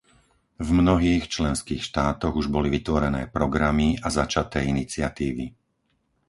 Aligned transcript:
V 0.57 0.69
mnohých 0.81 1.23
členských 1.35 1.81
štátoch 1.89 2.33
už 2.41 2.47
boli 2.55 2.67
vytvorené 2.75 3.21
programy 3.37 3.87
a 4.01 4.07
začaté 4.19 4.59
iniciatívy. 4.73 5.45